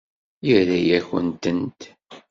[0.47, 1.81] Yerra-yakent-tent.